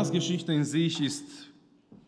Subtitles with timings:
[0.00, 1.50] Ja, die Weihnachtsgeschichte in sich ist,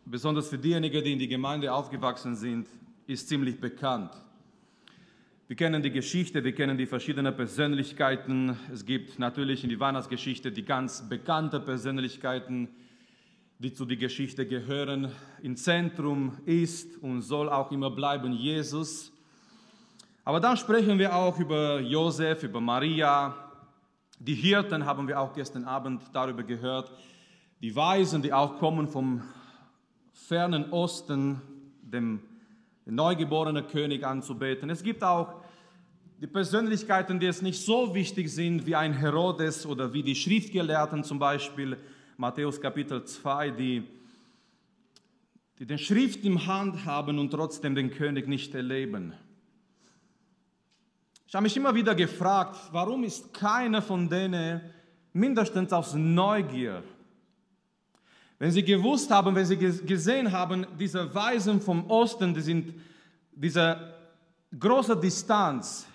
[0.06, 2.66] besonders für diejenigen, die in die Gemeinde aufgewachsen sind,
[3.06, 4.14] ist ziemlich bekannt.
[5.46, 8.56] Wir kennen die Geschichte, wir kennen die verschiedenen Persönlichkeiten.
[8.72, 12.70] Es gibt natürlich in die Weihnachtsgeschichte die ganz bekannten Persönlichkeiten,
[13.58, 15.12] die zu der Geschichte gehören.
[15.42, 19.12] Im Zentrum ist und soll auch immer bleiben Jesus.
[20.24, 23.34] Aber dann sprechen wir auch über Josef, über Maria.
[24.18, 26.90] Die Hirten haben wir auch gestern Abend darüber gehört.
[27.62, 29.22] Die Weisen, die auch kommen vom
[30.12, 31.40] fernen Osten,
[31.80, 32.18] dem
[32.86, 34.68] neugeborenen König anzubeten.
[34.68, 35.44] Es gibt auch
[36.20, 41.04] die Persönlichkeiten, die es nicht so wichtig sind wie ein Herodes oder wie die Schriftgelehrten
[41.04, 41.76] zum Beispiel,
[42.16, 43.84] Matthäus Kapitel 2, die,
[45.60, 49.14] die den Schrift im Hand haben und trotzdem den König nicht erleben.
[51.28, 54.62] Ich habe mich immer wieder gefragt, warum ist keiner von denen
[55.12, 56.82] mindestens aus Neugier,
[58.42, 62.74] wenn sie gewusst haben, wenn sie gesehen haben, diese Weisen vom Osten, die sind
[63.36, 63.76] diese
[64.58, 65.86] große Distanz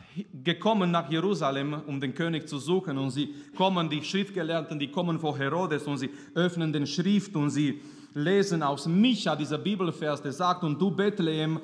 [0.46, 2.98] gekommen nach Jerusalem, um den König zu suchen.
[2.98, 7.50] Und sie kommen, die Schriftgelehrten, die kommen vor Herodes und sie öffnen den Schrift und
[7.50, 7.82] sie
[8.14, 11.60] lesen aus Micha, dieser Bibelvers, der sagt, und du Bethlehem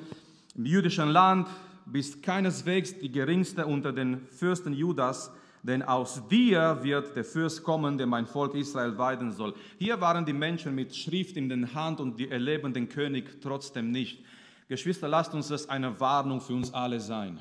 [0.54, 1.48] im jüdischen Land,
[1.86, 5.30] bist keineswegs die geringste unter den Fürsten Judas,
[5.64, 9.54] denn aus dir wird der Fürst kommen, der mein Volk Israel weiden soll.
[9.78, 13.90] Hier waren die Menschen mit Schrift in den Hand und die erleben den König trotzdem
[13.90, 14.22] nicht.
[14.68, 17.40] Geschwister, lasst uns das eine Warnung für uns alle sein,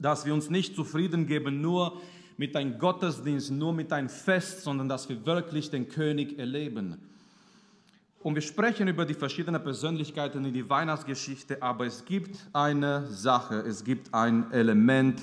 [0.00, 2.00] dass wir uns nicht zufrieden geben nur
[2.36, 6.96] mit einem Gottesdienst, nur mit einem Fest, sondern dass wir wirklich den König erleben.
[8.18, 13.60] Und wir sprechen über die verschiedenen Persönlichkeiten in die Weihnachtsgeschichte, aber es gibt eine Sache,
[13.60, 15.20] es gibt ein Element,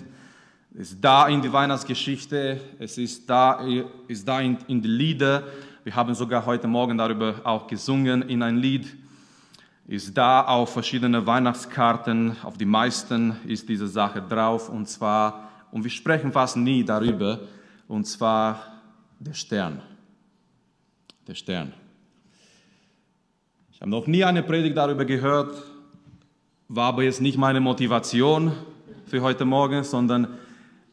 [0.73, 3.65] ist da in die Weihnachtsgeschichte, es ist da,
[4.07, 5.43] ist da in, in die Lieder.
[5.83, 8.95] Wir haben sogar heute Morgen darüber auch gesungen in ein Lied.
[9.87, 15.83] Ist da auf verschiedene Weihnachtskarten, auf die meisten ist diese Sache drauf und zwar, und
[15.83, 17.39] wir sprechen fast nie darüber,
[17.87, 18.61] und zwar
[19.19, 19.81] der Stern.
[21.27, 21.73] Der Stern.
[23.71, 25.55] Ich habe noch nie eine Predigt darüber gehört,
[26.67, 28.51] war aber jetzt nicht meine Motivation
[29.07, 30.27] für heute Morgen, sondern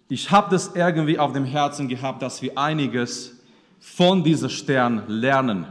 [0.09, 3.37] ich habe das irgendwie auf dem Herzen gehabt, dass wir einiges
[3.81, 5.67] von diesem Stern lernen.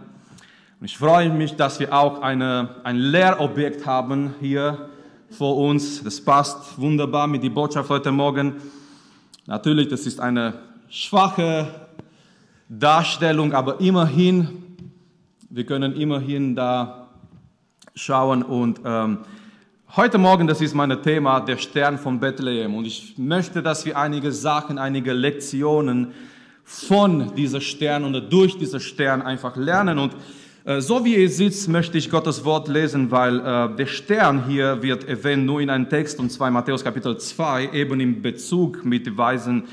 [0.80, 4.90] Und ich freue mich, dass wir auch eine, ein Lehrobjekt haben hier
[5.30, 6.04] vor uns.
[6.04, 8.56] Das passt wunderbar mit der Botschaft heute Morgen.
[9.46, 10.54] Natürlich, das ist eine
[10.90, 11.68] schwache
[12.68, 14.64] Darstellung, aber immerhin,
[15.50, 17.08] wir können immerhin da
[17.96, 18.44] schauen.
[18.44, 19.20] Und ähm,
[19.96, 22.76] heute Morgen, das ist mein Thema, der Stern von Bethlehem.
[22.76, 26.14] Und ich möchte, dass wir einige Sachen, einige Lektionen
[26.64, 30.00] von dieser Stern oder durch diesen Stern einfach lernen.
[30.00, 30.16] Und
[30.66, 34.82] äh, so wie ihr sitzt, möchte ich Gottes Wort lesen, weil äh, der Stern hier
[34.82, 39.06] wird erwähnt nur in einem Text, und zwar Matthäus Kapitel 2, eben im Bezug mit
[39.06, 39.64] den Weisen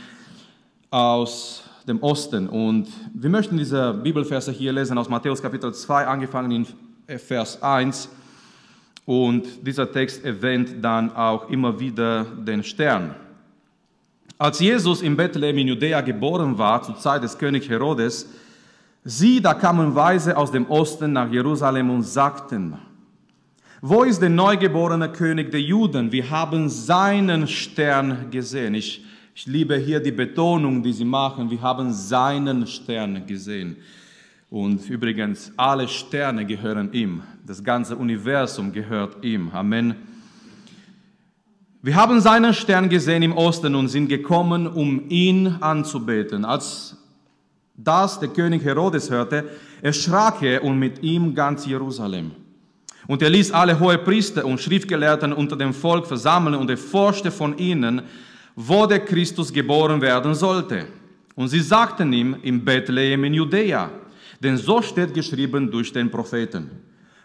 [0.90, 2.48] aus dem Osten.
[2.48, 6.66] Und wir möchten diese Bibelverse hier lesen aus Matthäus Kapitel 2, angefangen
[7.08, 8.08] in Vers 1.
[9.04, 13.14] Und dieser Text erwähnt dann auch immer wieder den Stern.
[14.38, 18.28] Als Jesus in Bethlehem in Judäa geboren war, zur Zeit des König Herodes,
[19.04, 22.76] sieh, da kamen Weise aus dem Osten nach Jerusalem und sagten,
[23.84, 26.12] wo ist der neugeborene König der Juden?
[26.12, 28.74] Wir haben seinen Stern gesehen.
[28.74, 29.04] Ich,
[29.34, 31.50] ich liebe hier die Betonung, die sie machen.
[31.50, 33.76] Wir haben seinen Stern gesehen.
[34.52, 37.22] Und übrigens, alle Sterne gehören ihm.
[37.46, 39.48] Das ganze Universum gehört ihm.
[39.50, 39.94] Amen.
[41.80, 46.44] Wir haben seinen Stern gesehen im Osten und sind gekommen, um ihn anzubeten.
[46.44, 46.98] Als
[47.74, 49.48] das der König Herodes hörte,
[49.80, 52.32] erschrak er und mit ihm ganz Jerusalem.
[53.06, 57.56] Und er ließ alle hohe Priester und Schriftgelehrten unter dem Volk versammeln und erforschte von
[57.56, 58.02] ihnen,
[58.54, 60.88] wo der Christus geboren werden sollte.
[61.36, 64.01] Und sie sagten ihm in Bethlehem in Judäa.
[64.42, 66.70] Denn so steht geschrieben durch den Propheten.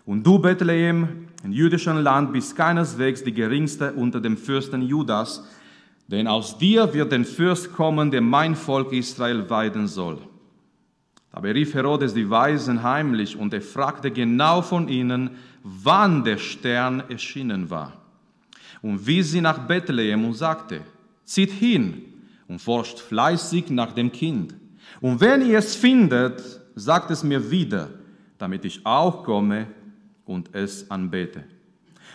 [0.05, 5.43] Und du, Bethlehem, im jüdischen Land, bist keineswegs die geringste unter den Fürsten Judas,
[6.07, 10.19] denn aus dir wird ein Fürst kommen, der mein Volk Israel weiden soll.
[11.31, 15.31] Aber rief Herodes die Weisen heimlich und er fragte genau von ihnen,
[15.63, 17.93] wann der Stern erschienen war.
[18.81, 20.81] Und wies sie nach Bethlehem und sagte,
[21.25, 22.03] zieht hin
[22.47, 24.55] und forscht fleißig nach dem Kind.
[25.01, 27.89] Und wenn ihr es findet, sagt es mir wieder,
[28.37, 29.67] damit ich auch komme
[30.25, 31.43] und es anbete.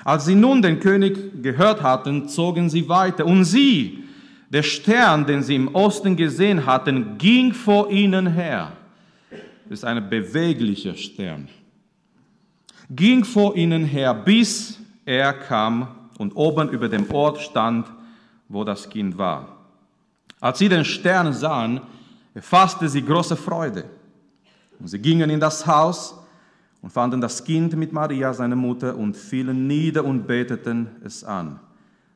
[0.04, 3.26] Als sie nun den König gehört hatten, zogen sie weiter.
[3.26, 4.04] Und sie,
[4.50, 8.72] der Stern, den sie im Osten gesehen hatten, ging vor ihnen her.
[9.68, 11.48] ist ein beweglicher Stern.
[12.90, 15.88] Ging vor ihnen her, bis er kam
[16.18, 17.86] und oben über dem Ort stand,
[18.48, 19.48] wo das Kind war.
[20.40, 21.80] Als sie den Stern sahen,
[22.34, 23.84] erfasste sie große Freude.
[24.78, 26.18] Und sie gingen in das Haus
[26.80, 31.60] und fanden das Kind mit Maria, seine Mutter, und fielen nieder und beteten es an.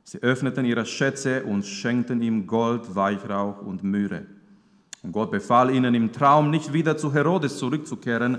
[0.05, 4.26] Sie öffneten ihre Schätze und schenkten ihm Gold, Weihrauch und Myrrhe.
[5.03, 8.38] Und Gott befahl ihnen im Traum, nicht wieder zu Herodes zurückzukehren,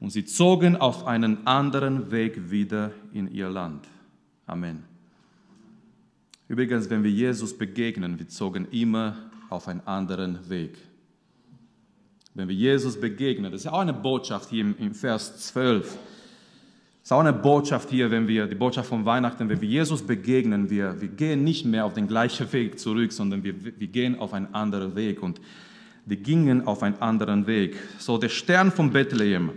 [0.00, 3.86] und sie zogen auf einen anderen Weg wieder in ihr Land.
[4.46, 4.82] Amen.
[6.48, 9.16] Übrigens, wenn wir Jesus begegnen, wir zogen immer
[9.48, 10.76] auf einen anderen Weg.
[12.34, 15.82] Wenn wir Jesus begegnen, das ist ja auch eine Botschaft hier im, Vers 12.
[15.84, 15.98] Das
[17.02, 20.68] ist auch eine Botschaft hier, wenn wir, die Botschaft von Weihnachten, wenn wir Jesus begegnen,
[20.68, 24.32] wir, wir gehen nicht mehr auf den gleichen Weg zurück, sondern wir, wir gehen auf
[24.32, 25.22] einen anderen Weg.
[25.22, 25.40] Und
[26.06, 27.76] die gingen auf einen anderen Weg.
[27.98, 29.50] So der Stern von Bethlehem.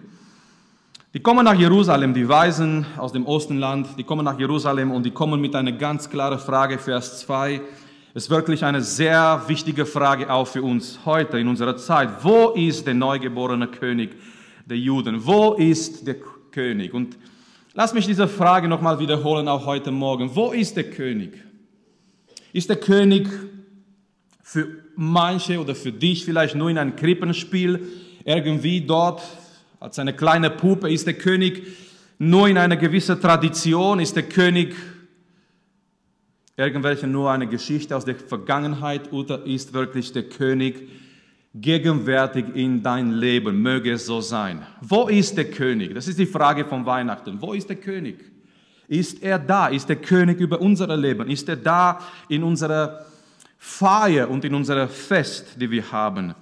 [1.15, 5.11] Die kommen nach Jerusalem, die Weisen aus dem Ostenland, die kommen nach Jerusalem und die
[5.11, 7.59] kommen mit einer ganz klaren Frage, Vers 2.
[8.17, 12.09] Ist wirklich eine sehr wichtige Frage auch für uns heute in unserer Zeit.
[12.23, 14.15] Wo ist der neugeborene König
[14.65, 15.23] der Juden?
[15.23, 16.15] Wo ist der
[16.49, 16.95] König?
[16.95, 17.15] Und
[17.75, 20.35] lass mich diese Frage nochmal wiederholen, auch heute Morgen.
[20.35, 21.43] Wo ist der König?
[22.53, 23.27] Ist der König
[24.41, 27.87] für manche oder für dich vielleicht nur in einem Krippenspiel
[28.25, 29.21] irgendwie dort
[29.79, 30.91] als eine kleine Puppe?
[30.91, 31.67] Ist der König
[32.17, 33.99] nur in einer gewissen Tradition?
[33.99, 34.75] Ist der König
[36.57, 40.89] irgendwelche nur eine Geschichte aus der Vergangenheit oder ist wirklich der König
[41.53, 43.61] gegenwärtig in dein Leben?
[43.61, 44.63] Möge es so sein.
[44.81, 45.93] Wo ist der König?
[45.93, 47.39] Das ist die Frage von Weihnachten.
[47.39, 48.17] Wo ist der König?
[48.87, 49.67] Ist er da?
[49.67, 51.29] Ist der König über unser Leben?
[51.29, 53.05] Ist er da in unserer
[53.59, 56.33] Feier und in unserer Fest, die wir haben?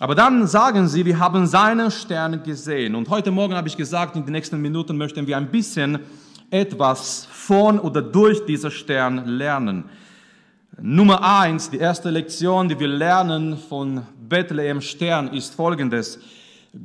[0.00, 2.94] Aber dann sagen sie, wir haben seinen Stern gesehen.
[2.94, 6.00] Und heute Morgen habe ich gesagt, in den nächsten Minuten möchten wir ein bisschen
[6.54, 9.90] etwas von oder durch diesen Stern lernen.
[10.80, 16.18] Nummer eins, die erste Lektion, die wir lernen von Bethlehem Stern, ist folgendes.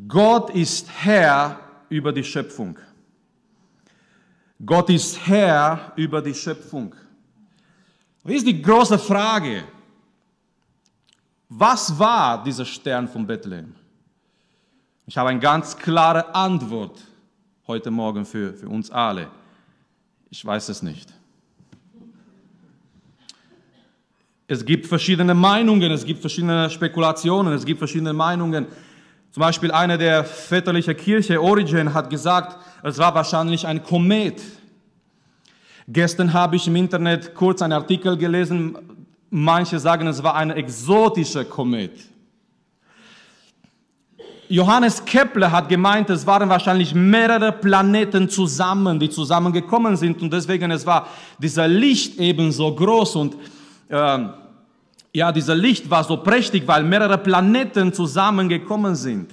[0.07, 2.79] Gott ist Herr über die Schöpfung.
[4.65, 6.95] Gott ist Herr über die Schöpfung.
[8.23, 9.63] Wie ist die große Frage?
[11.47, 13.75] Was war dieser Stern von Bethlehem?
[15.05, 16.99] Ich habe eine ganz klare Antwort
[17.67, 19.27] heute Morgen für, für uns alle.
[20.31, 21.11] Ich weiß es nicht.
[24.47, 28.67] Es gibt verschiedene Meinungen, es gibt verschiedene Spekulationen, es gibt verschiedene Meinungen.
[29.31, 34.41] Zum Beispiel einer der väterlichen Kirche, Origen, hat gesagt, es war wahrscheinlich ein Komet.
[35.87, 38.75] Gestern habe ich im Internet kurz einen Artikel gelesen,
[39.29, 41.93] manche sagen, es war ein exotischer Komet.
[44.51, 50.71] Johannes Kepler hat gemeint, es waren wahrscheinlich mehrere Planeten zusammen, die zusammengekommen sind und deswegen
[50.71, 51.07] es war
[51.37, 53.35] dieser Licht eben so groß und
[53.89, 54.19] äh,
[55.13, 59.31] ja, dieser Licht war so prächtig, weil mehrere Planeten zusammengekommen sind.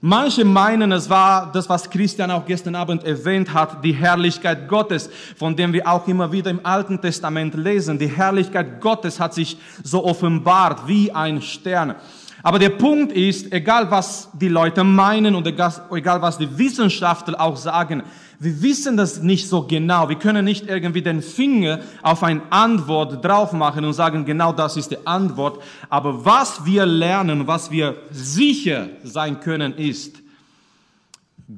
[0.00, 5.08] Manche meinen, es war das, was Christian auch gestern Abend erwähnt hat, die Herrlichkeit Gottes,
[5.36, 7.98] von dem wir auch immer wieder im Alten Testament lesen.
[7.98, 11.94] Die Herrlichkeit Gottes hat sich so offenbart wie ein Stern.
[12.44, 17.56] Aber der Punkt ist, egal was die Leute meinen und egal was die Wissenschaftler auch
[17.56, 18.02] sagen,
[18.38, 20.10] wir wissen das nicht so genau.
[20.10, 24.76] Wir können nicht irgendwie den Finger auf eine Antwort drauf machen und sagen, genau das
[24.76, 25.62] ist die Antwort.
[25.88, 30.18] Aber was wir lernen, was wir sicher sein können, ist,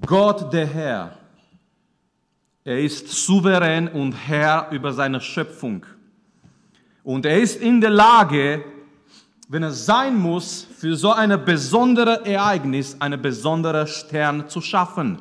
[0.07, 1.19] Gott der Herr,
[2.65, 5.85] er ist souverän und Herr über seine Schöpfung.
[7.03, 8.65] Und er ist in der Lage,
[9.49, 15.19] wenn es sein muss, für so ein besonderes Ereignis einen besonderen Stern zu schaffen.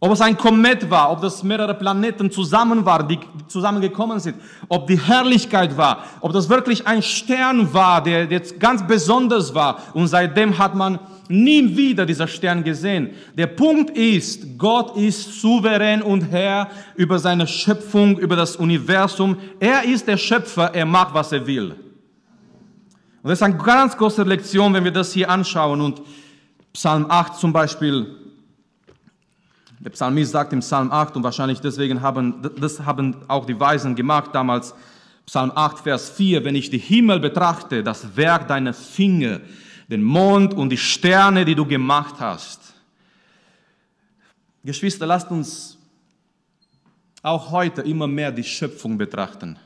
[0.00, 4.36] Ob es ein Komet war, ob das mehrere Planeten zusammen waren, die zusammengekommen sind,
[4.68, 9.82] ob die Herrlichkeit war, ob das wirklich ein Stern war, der jetzt ganz besonders war
[9.94, 13.10] und seitdem hat man nie wieder dieser Stern gesehen.
[13.36, 19.36] Der Punkt ist, Gott ist souverän und Herr über seine Schöpfung, über das Universum.
[19.58, 21.74] Er ist der Schöpfer, er macht, was er will.
[23.22, 25.80] Und das ist eine ganz große Lektion, wenn wir das hier anschauen.
[25.80, 26.02] Und
[26.72, 28.14] Psalm 8 zum Beispiel,
[29.80, 33.94] der Psalmist sagt im Psalm 8, und wahrscheinlich deswegen haben, das haben auch die Weisen
[33.96, 34.74] gemacht damals,
[35.26, 39.40] Psalm 8, Vers 4, wenn ich die Himmel betrachte, das Werk deiner Finger,
[39.88, 42.60] den Mond und die Sterne, die du gemacht hast.
[44.64, 45.76] Geschwister, lasst uns
[47.22, 49.58] auch heute immer mehr die Schöpfung betrachten.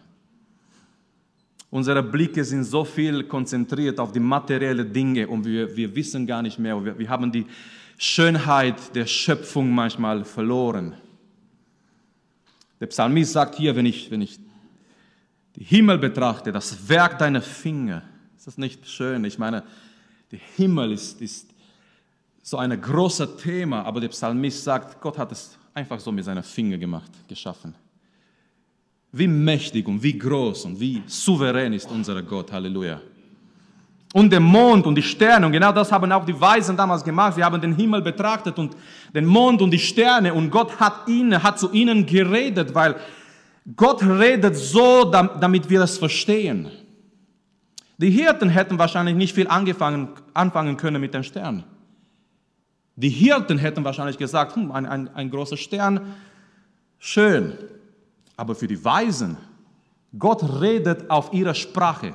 [1.73, 6.43] Unsere Blicke sind so viel konzentriert auf die materiellen Dinge und wir, wir wissen gar
[6.43, 6.85] nicht mehr.
[6.85, 7.47] Wir, wir haben die
[7.97, 10.95] Schönheit der Schöpfung manchmal verloren.
[12.79, 14.39] Der Psalmist sagt hier, wenn ich, wenn ich
[15.57, 18.03] die Himmel betrachte, das Werk deiner Finger,
[18.37, 19.25] ist das nicht schön?
[19.25, 19.63] Ich meine,
[20.31, 21.55] der Himmel ist, ist
[22.43, 26.43] so ein großes Thema, aber der Psalmist sagt, Gott hat es einfach so mit seinen
[26.43, 27.75] Fingern gemacht, geschaffen.
[29.13, 32.51] Wie mächtig und wie groß und wie souverän ist unser Gott.
[32.51, 33.01] Halleluja.
[34.15, 37.35] Und der Mond und die Sterne, und genau das haben auch die Weisen damals gemacht.
[37.35, 38.77] Sie haben den Himmel betrachtet und
[39.15, 42.97] den Mond und die Sterne und Gott hat ihnen, hat zu ihnen geredet, weil
[43.77, 46.69] Gott redet so, damit wir es verstehen.
[47.99, 51.65] Die Hirten hätten wahrscheinlich nicht viel angefangen, anfangen können mit den Sternen.
[52.97, 56.01] Die Hirten hätten wahrscheinlich gesagt, hm, ein, ein, ein großer Stern,
[56.99, 57.57] schön.
[58.37, 59.37] Aber für die Weisen,
[60.19, 62.15] Gott redet auf ihrer Sprache.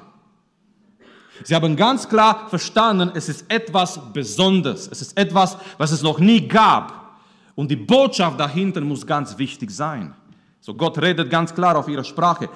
[1.44, 4.88] Sie haben ganz klar verstanden, es ist etwas Besonderes.
[4.92, 7.18] Es ist etwas, was es noch nie gab.
[7.56, 10.14] Und die Botschaft dahinter muss ganz wichtig sein.
[10.62, 12.50] So Gott redet ganz klar auf ihrer Sprache.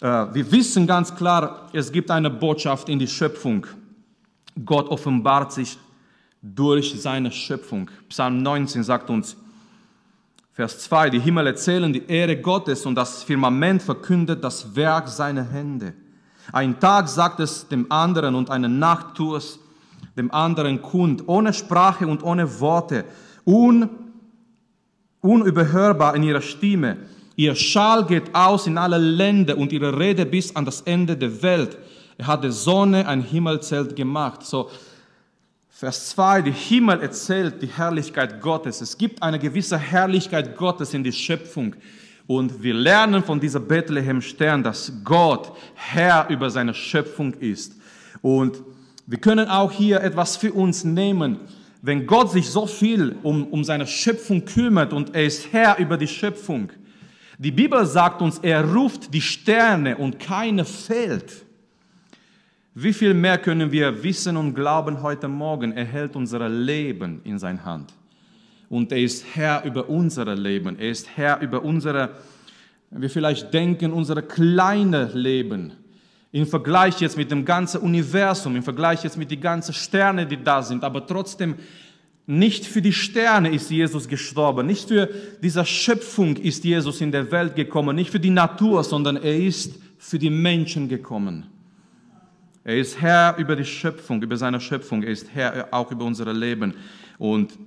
[0.00, 3.66] Äh, wir wissen ganz klar, es gibt eine Botschaft in die Schöpfung.
[4.64, 5.78] Gott offenbart sich
[6.42, 7.90] durch seine Schöpfung.
[8.08, 9.36] Psalm 19 sagt uns,
[10.54, 15.44] Vers 2, die Himmel erzählen die Ehre Gottes und das Firmament verkündet das Werk seiner
[15.44, 15.94] Hände.
[16.52, 19.58] Ein Tag sagt es dem anderen und eine Nacht tut es
[20.14, 23.06] dem anderen kund, ohne Sprache und ohne Worte,
[23.46, 23.88] un,
[25.22, 26.98] unüberhörbar in ihrer Stimme.
[27.34, 31.42] Ihr Schal geht aus in alle Länder und ihre Rede bis an das Ende der
[31.42, 31.78] Welt.
[32.18, 34.42] Er hat der Sonne ein Himmelzelt gemacht.
[34.42, 34.68] So,
[35.82, 38.80] Vers 2, die Himmel erzählt die Herrlichkeit Gottes.
[38.80, 41.74] Es gibt eine gewisse Herrlichkeit Gottes in die Schöpfung.
[42.28, 47.72] Und wir lernen von dieser Bethlehem-Stern, dass Gott Herr über seine Schöpfung ist.
[48.20, 48.62] Und
[49.08, 51.40] wir können auch hier etwas für uns nehmen.
[51.80, 55.96] Wenn Gott sich so viel um, um seine Schöpfung kümmert und er ist Herr über
[55.96, 56.70] die Schöpfung,
[57.38, 61.44] die Bibel sagt uns, er ruft die Sterne und keine fehlt.
[62.74, 65.72] Wie viel mehr können wir wissen und glauben heute Morgen?
[65.72, 67.92] Er hält unser Leben in seiner Hand.
[68.70, 70.78] Und er ist Herr über unser Leben.
[70.78, 72.08] Er ist Herr über unsere,
[72.90, 75.74] wir vielleicht denken, unser kleines Leben.
[76.30, 80.42] Im Vergleich jetzt mit dem ganzen Universum, im Vergleich jetzt mit den ganzen Sternen, die
[80.42, 80.82] da sind.
[80.82, 81.56] Aber trotzdem,
[82.26, 84.66] nicht für die Sterne ist Jesus gestorben.
[84.66, 85.10] Nicht für
[85.42, 87.96] diese Schöpfung ist Jesus in der Welt gekommen.
[87.96, 91.51] Nicht für die Natur, sondern er ist für die Menschen gekommen.
[92.64, 95.02] Er ist Herr über die Schöpfung, über seine Schöpfung.
[95.02, 96.74] Er ist Herr auch über unser Leben.
[97.18, 97.58] Und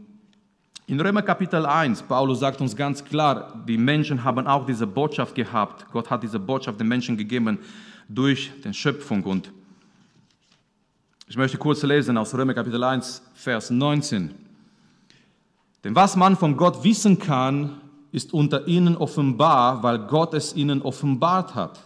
[0.88, 5.36] in Römer Kapitel 1, Paulus sagt uns ganz klar, die Menschen haben auch diese Botschaft
[5.36, 5.86] gehabt.
[5.92, 7.60] Gott hat diese Botschaft den Menschen gegeben
[8.08, 9.24] durch die Schöpfung.
[9.24, 9.52] Und
[11.28, 14.34] ich möchte kurz lesen aus Römer Kapitel 1, Vers 19.
[15.84, 17.82] Denn was man von Gott wissen kann,
[18.14, 21.82] ist unter ihnen offenbar, weil Gott es ihnen offenbart hat.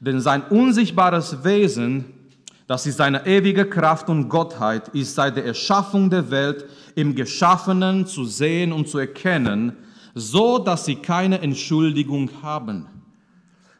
[0.00, 2.21] Denn sein unsichtbares Wesen
[2.66, 6.64] das ist seine ewige Kraft und Gottheit, ist seit der Erschaffung der Welt
[6.94, 9.76] im Geschaffenen zu sehen und zu erkennen,
[10.14, 12.86] so dass sie keine Entschuldigung haben.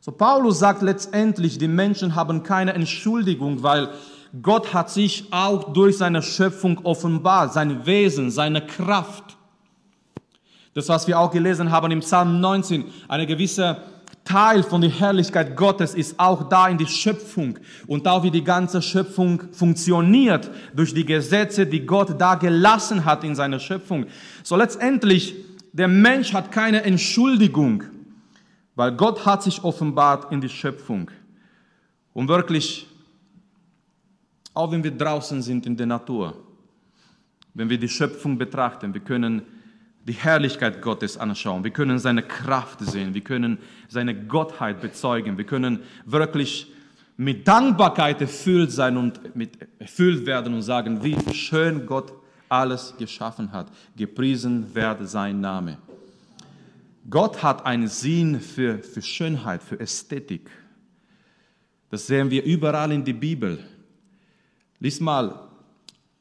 [0.01, 3.91] So Paulus sagt letztendlich, die Menschen haben keine Entschuldigung, weil
[4.41, 9.37] Gott hat sich auch durch seine Schöpfung offenbart, sein Wesen, seine Kraft.
[10.75, 13.77] Das, was wir auch gelesen haben im Psalm 19, eine gewisse
[14.25, 18.45] Teil von der Herrlichkeit Gottes ist auch da in die Schöpfung und auch wie die
[18.45, 24.07] ganze Schöpfung funktioniert durch die Gesetze, die Gott da gelassen hat in seiner Schöpfung.
[24.43, 25.35] So letztendlich,
[25.73, 27.83] der Mensch hat keine Entschuldigung,
[28.77, 31.11] weil Gott hat sich offenbart in die Schöpfung.
[32.13, 32.87] Und wirklich,
[34.55, 36.37] auch wenn wir draußen sind in der Natur,
[37.55, 39.43] wenn wir die Schöpfung betrachten, wir können
[40.05, 41.63] die Herrlichkeit Gottes anschauen.
[41.65, 43.15] Wir können seine Kraft sehen.
[43.15, 45.39] Wir können seine Gottheit bezeugen.
[45.39, 46.73] Wir können wirklich
[47.17, 52.13] mit Dankbarkeit erfüllt sein und mit erfüllt werden und sagen, wie schön Gott
[52.49, 53.69] alles geschaffen hat.
[53.97, 55.79] Gepriesen werde sein Name.
[57.09, 60.51] Gott hat einen Sinn für, für Schönheit, für Ästhetik.
[61.91, 63.59] Das sehen wir überall in der Bibel.
[64.81, 65.49] Lies mal,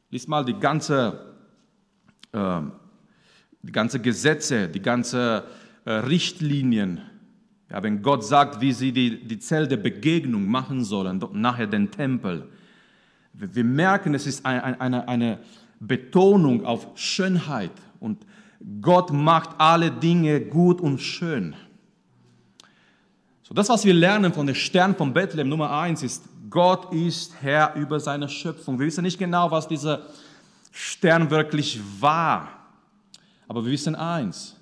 [0.10, 1.36] lies mal die ganze
[2.32, 2.62] äh,
[3.64, 5.42] die ganzen Gesetze, die ganzen
[5.86, 7.02] äh, Richtlinien.
[7.70, 11.90] Ja, wenn Gott sagt, wie sie die, die Zelt der Begegnung machen sollen, nachher den
[11.90, 12.50] Tempel.
[13.34, 15.40] Wir merken, es ist eine, eine, eine
[15.80, 18.26] Betonung auf Schönheit und
[18.82, 21.56] Gott macht alle Dinge gut und schön.
[23.42, 27.34] So, das, was wir lernen von dem Stern von Bethlehem, Nummer eins, ist, Gott ist
[27.42, 28.78] Herr über seine Schöpfung.
[28.78, 30.08] Wir wissen nicht genau, was dieser
[30.72, 32.61] Stern wirklich war.
[33.52, 34.56] Aber wir wissen eins,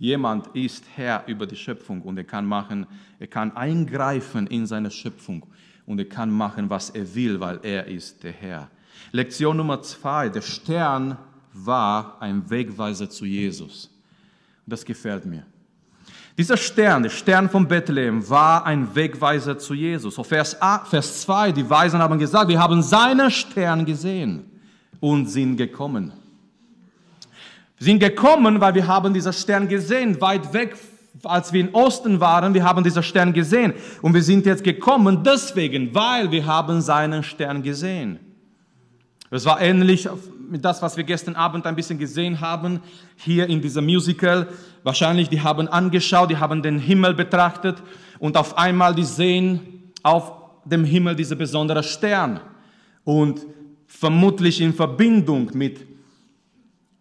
[0.00, 2.88] jemand ist Herr über die Schöpfung und er kann machen,
[3.20, 5.46] er kann eingreifen in seine Schöpfung
[5.86, 8.68] und er kann machen, was er will, weil er ist der Herr.
[9.12, 11.16] Lektion Nummer zwei, der Stern
[11.52, 13.88] war ein Wegweiser zu Jesus.
[14.66, 15.46] Das gefällt mir.
[16.36, 20.16] Dieser Stern, der Stern von Bethlehem, war ein Wegweiser zu Jesus.
[20.16, 20.56] So Vers,
[20.86, 24.46] Vers 2, die Weisen haben gesagt, wir haben seinen Stern gesehen
[24.98, 26.12] und sind gekommen.
[27.82, 30.76] Sind gekommen, weil wir haben diesen Stern gesehen, weit weg,
[31.24, 33.74] als wir im Osten waren, wir haben diesen Stern gesehen.
[34.02, 38.20] Und wir sind jetzt gekommen deswegen, weil wir haben seinen Stern gesehen.
[39.32, 40.08] Es war ähnlich
[40.48, 42.78] mit das, was wir gestern Abend ein bisschen gesehen haben,
[43.16, 44.46] hier in diesem Musical.
[44.84, 47.82] Wahrscheinlich, die haben angeschaut, die haben den Himmel betrachtet
[48.20, 50.30] und auf einmal die sehen auf
[50.64, 52.38] dem Himmel diese besondere Stern.
[53.02, 53.44] Und
[53.88, 55.91] vermutlich in Verbindung mit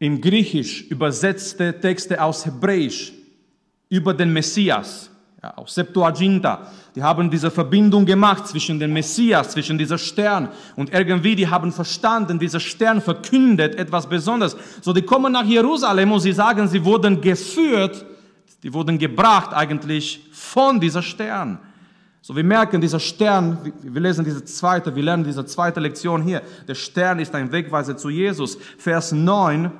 [0.02, 3.14] im Griechisch übersetzte Texte aus Hebräisch
[3.88, 5.12] über den Messias,
[5.44, 6.72] ja, aus Septuaginta.
[6.96, 11.72] Die haben diese Verbindung gemacht zwischen dem Messias, zwischen dieser Stern und irgendwie, die haben
[11.72, 14.58] verstanden, dieser Stern verkündet etwas Besonderes.
[14.82, 18.04] So, die kommen nach Jerusalem und sie sagen, sie wurden geführt,
[18.64, 21.60] die wurden gebracht eigentlich von dieser Stern.
[22.24, 26.42] So, wir merken, dieser Stern, wir lesen diese zweite, wir lernen diese zweite Lektion hier.
[26.68, 28.58] Der Stern ist ein Wegweiser zu Jesus.
[28.80, 29.72] Vers 9.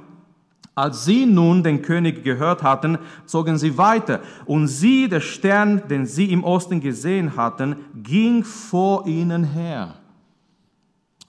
[0.74, 4.22] Als sie nun den König gehört hatten, zogen sie weiter.
[4.46, 9.96] Und sie, der Stern, den sie im Osten gesehen hatten, ging vor ihnen her.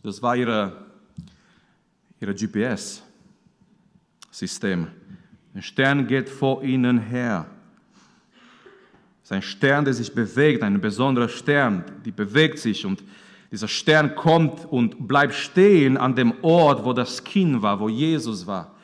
[0.03, 0.87] Das war ihre,
[2.21, 3.03] ihre GPS-System.
[5.55, 7.47] Der Stern geht vor ihnen her
[9.23, 13.03] ist ein Stern, der sich bewegt, ein besonderer Stern, die bewegt sich und
[13.51, 18.47] dieser Stern kommt und bleibt stehen an dem Ort, wo das Kind war, wo Jesus
[18.47, 18.75] war.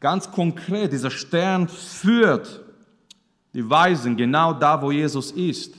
[0.00, 2.60] Ganz konkret, dieser Stern führt
[3.52, 5.74] die Weisen genau da, wo Jesus ist.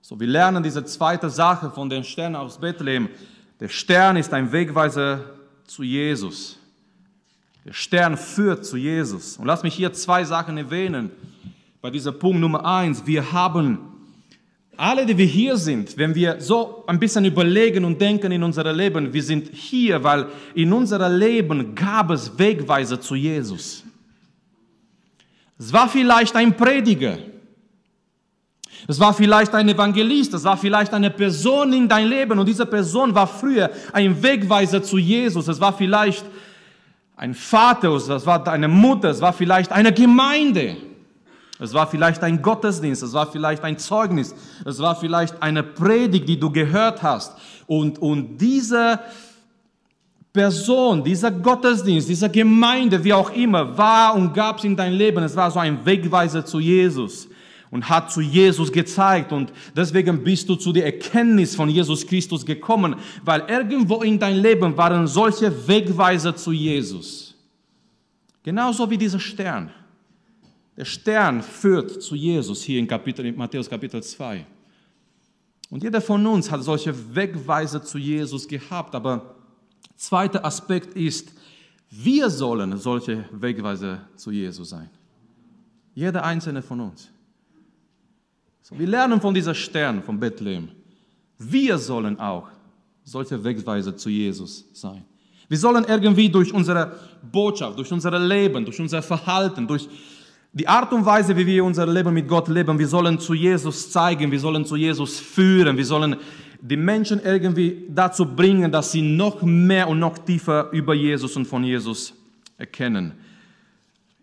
[0.00, 3.08] So, wir lernen diese zweite Sache von den Sternen aus Bethlehem.
[3.60, 5.20] Der Stern ist ein Wegweiser
[5.64, 6.58] zu Jesus.
[7.64, 9.36] Der Stern führt zu Jesus.
[9.36, 11.10] Und lass mich hier zwei Sachen erwähnen
[11.80, 13.06] bei dieser Punkt Nummer eins.
[13.06, 13.91] Wir haben
[14.76, 18.72] alle, die wir hier sind, wenn wir so ein bisschen überlegen und denken in unser
[18.72, 23.84] Leben, wir sind hier, weil in unserem Leben gab es Wegweiser zu Jesus.
[25.58, 27.18] Es war vielleicht ein Prediger.
[28.88, 32.66] Es war vielleicht ein Evangelist, es war vielleicht eine Person in dein Leben und diese
[32.66, 35.46] Person war früher ein Wegweiser zu Jesus.
[35.46, 36.24] Es war vielleicht
[37.14, 40.76] ein Vater, es war eine Mutter, es war vielleicht eine Gemeinde.
[41.62, 46.28] Es war vielleicht ein Gottesdienst, es war vielleicht ein Zeugnis, es war vielleicht eine Predigt,
[46.28, 47.38] die du gehört hast.
[47.68, 48.98] Und, und diese
[50.32, 55.22] Person, dieser Gottesdienst, diese Gemeinde, wie auch immer, war und gab es in dein Leben.
[55.22, 57.28] Es war so ein Wegweiser zu Jesus
[57.70, 59.30] und hat zu Jesus gezeigt.
[59.30, 64.36] Und deswegen bist du zu der Erkenntnis von Jesus Christus gekommen, weil irgendwo in dein
[64.36, 67.36] Leben waren solche Wegweiser zu Jesus.
[68.42, 69.70] Genauso wie dieser Stern.
[70.76, 74.46] Der Stern führt zu Jesus hier in, Kapitel, in Matthäus Kapitel 2.
[75.70, 78.94] Und jeder von uns hat solche Wegweise zu Jesus gehabt.
[78.94, 79.36] Aber
[79.96, 81.32] zweiter Aspekt ist,
[81.90, 84.88] wir sollen solche Wegweise zu Jesus sein.
[85.94, 87.10] Jeder einzelne von uns.
[88.62, 90.68] So, wir lernen von dieser Stern von Bethlehem.
[91.38, 92.48] Wir sollen auch
[93.04, 95.04] solche Wegweise zu Jesus sein.
[95.48, 96.98] Wir sollen irgendwie durch unsere
[97.30, 99.88] Botschaft, durch unser Leben, durch unser Verhalten, durch
[100.54, 103.90] die Art und Weise, wie wir unser Leben mit Gott leben, wir sollen zu Jesus
[103.90, 106.16] zeigen, wir sollen zu Jesus führen, wir sollen
[106.60, 111.46] die Menschen irgendwie dazu bringen, dass sie noch mehr und noch tiefer über Jesus und
[111.46, 112.14] von Jesus
[112.58, 113.12] erkennen.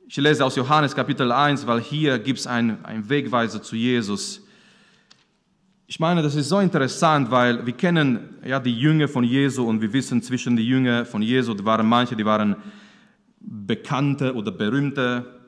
[0.07, 4.41] Ich lese aus Johannes Kapitel 1, weil hier gibt es einen, einen Wegweiser zu Jesus.
[5.87, 9.81] Ich meine, das ist so interessant, weil wir kennen ja die Jünger von Jesu und
[9.81, 12.55] wir wissen zwischen den Jüngern von Jesu, da waren manche, die waren
[13.39, 15.38] bekannte oder berühmte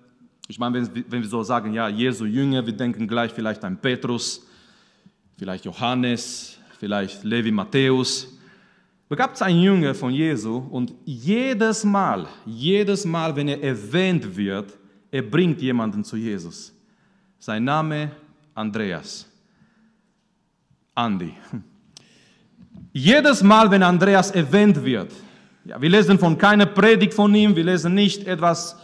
[0.52, 3.78] ich meine, wenn, wenn wir so sagen, ja, Jesu Jünger, wir denken gleich vielleicht an
[3.78, 4.46] Petrus,
[5.38, 8.38] vielleicht Johannes, vielleicht Levi Matthäus.
[9.08, 14.36] Da gab es einen Jünger von Jesu und jedes Mal, jedes Mal, wenn er erwähnt
[14.36, 14.78] wird,
[15.10, 16.74] er bringt jemanden zu Jesus.
[17.40, 18.12] Sein Name
[18.54, 19.26] Andreas.
[20.94, 21.34] Andi.
[22.92, 25.14] Jedes Mal, wenn Andreas erwähnt wird,
[25.64, 28.76] ja, wir lesen von keiner Predigt von ihm, wir lesen nicht etwas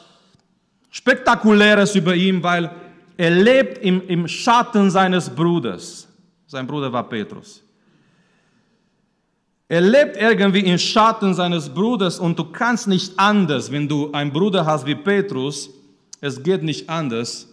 [0.90, 2.72] Spektakuläres über ihn, weil
[3.18, 6.08] Er lebt im, im Schatten seines Bruders.
[6.46, 7.64] Sein Bruder war Petrus.
[9.68, 14.32] Er lebt irgendwie im Schatten seines Bruders und du kannst nicht anders, wenn du einen
[14.32, 15.70] Bruder hast wie Petrus,
[16.22, 17.48] es geht nicht anders,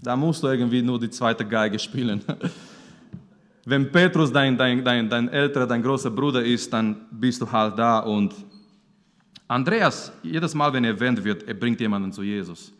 [0.00, 2.22] da musst du irgendwie nur die zweite Geige spielen.
[3.64, 7.76] Wenn Petrus dein, dein, dein, dein älterer, dein großer Bruder ist, dann bist du halt
[7.76, 8.32] da und
[9.48, 12.72] Andreas, jedes Mal, wenn er erwähnt wird, er bringt jemanden zu Jesus.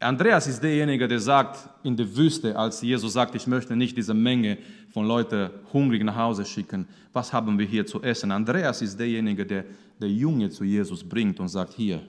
[0.00, 4.14] Andreas ist derjenige, der sagt in der Wüste, als Jesus sagt, ich möchte nicht diese
[4.14, 4.58] Menge
[4.92, 8.30] von Leuten hungrig nach Hause schicken, was haben wir hier zu essen?
[8.30, 9.64] Andreas ist derjenige, der
[10.00, 12.00] der Junge zu Jesus bringt und sagt, hier,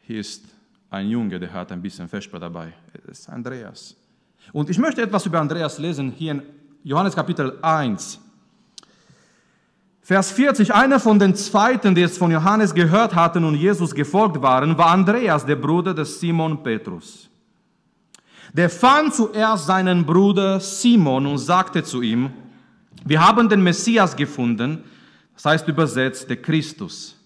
[0.00, 0.44] hier ist
[0.90, 2.72] ein Junge, der hat ein bisschen Vesper dabei.
[3.06, 3.96] Das ist Andreas.
[4.52, 6.42] Und ich möchte etwas über Andreas lesen, hier in
[6.84, 8.20] Johannes Kapitel 1.
[10.06, 14.40] Vers 40, einer von den Zweiten, die es von Johannes gehört hatten und Jesus gefolgt
[14.40, 17.28] waren, war Andreas, der Bruder des Simon Petrus.
[18.52, 22.30] Der fand zuerst seinen Bruder Simon und sagte zu ihm,
[23.04, 24.84] wir haben den Messias gefunden,
[25.34, 27.16] das heißt übersetzt der Christus.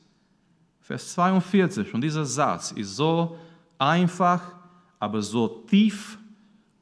[0.81, 3.37] Vers 42, und dieser Satz ist so
[3.77, 4.41] einfach,
[4.99, 6.17] aber so tief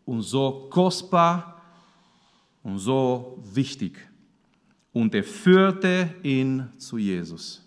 [0.04, 1.60] und so kostbar
[2.62, 4.07] und so wichtig
[4.98, 7.62] und er führte ihn zu Jesus.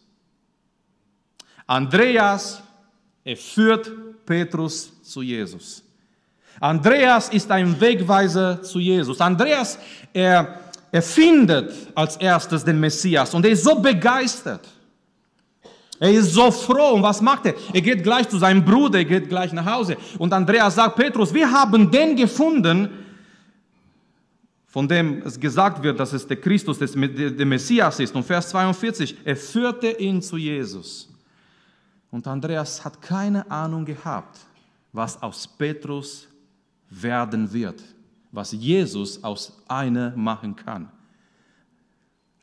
[1.66, 2.62] Andreas,
[3.24, 3.90] er führt
[4.26, 5.82] Petrus zu Jesus.
[6.60, 9.22] Andreas ist ein Wegweiser zu Jesus.
[9.22, 9.80] Andreas,
[10.12, 10.60] er,
[10.92, 14.68] er findet als erstes den Messias und er ist so begeistert.
[16.02, 16.96] Er ist so froh.
[16.96, 17.54] Und was macht er?
[17.72, 19.96] Er geht gleich zu seinem Bruder, er geht gleich nach Hause.
[20.18, 22.90] Und Andreas sagt, Petrus, wir haben den gefunden,
[24.72, 28.16] von dem es gesagt wird, dass es der Christus, der Messias ist.
[28.16, 31.10] Und Vers 42, er führte ihn zu Jesus.
[32.10, 34.40] Und Andreas hat keine Ahnung gehabt,
[34.94, 36.26] was aus Petrus
[36.90, 37.84] werden wird,
[38.32, 40.90] was Jesus aus einer machen kann.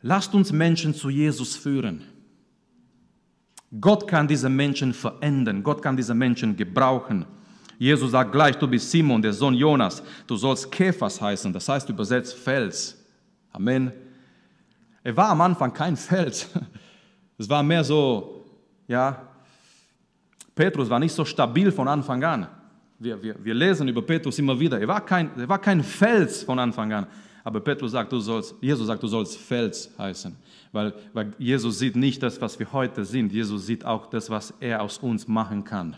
[0.02, 2.02] Lasst uns Menschen zu Jesus führen.
[3.80, 7.24] Gott kann diese Menschen verändern, Gott kann diese Menschen gebrauchen.
[7.78, 11.88] Jesus sagt gleich, du bist Simon, der Sohn Jonas, du sollst Käfers heißen, das heißt
[11.88, 12.96] übersetzt Fels.
[13.52, 13.92] Amen.
[15.04, 16.48] Er war am Anfang kein Fels.
[17.40, 18.44] Es war mehr so,
[18.88, 19.28] ja,
[20.56, 22.48] Petrus war nicht so stabil von Anfang an.
[22.98, 24.80] Wir, wir, wir lesen über Petrus immer wieder.
[24.80, 27.06] Er war, kein, er war kein Fels von Anfang an.
[27.44, 30.34] Aber Petrus sagt, du sollst, Jesus sagt, du sollst Fels heißen.
[30.72, 33.32] Weil, weil Jesus sieht nicht das, was wir heute sind.
[33.32, 35.96] Jesus sieht auch das, was er aus uns machen kann.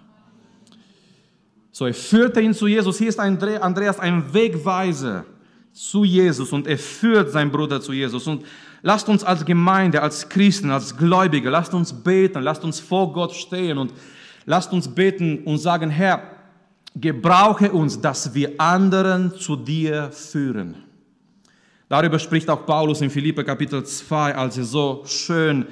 [1.73, 2.99] So, er führte ihn zu Jesus.
[2.99, 5.25] Hier ist Andreas ein Wegweiser
[5.73, 8.27] zu Jesus und er führt seinen Bruder zu Jesus.
[8.27, 8.45] Und
[8.83, 13.33] lasst uns als Gemeinde, als Christen, als Gläubige, lasst uns beten, lasst uns vor Gott
[13.33, 13.93] stehen und
[14.47, 16.23] lasst uns beten und sagen, Herr,
[16.97, 20.75] gebrauche uns, dass wir anderen zu dir führen.
[21.89, 25.67] Darüber spricht auch Paulus in Philippe Kapitel 2, als er so schön